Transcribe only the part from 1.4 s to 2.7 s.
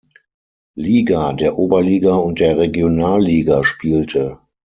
Oberliga und der